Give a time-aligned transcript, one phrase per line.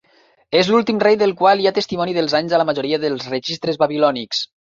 [0.61, 3.79] És l'últim rei del qual hi ha testimoni dels anys a la majoria dels registres
[3.87, 4.43] babilònics.